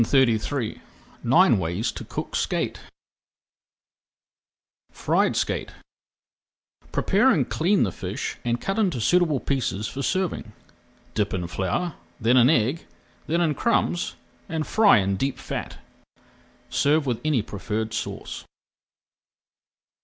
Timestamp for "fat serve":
15.37-17.05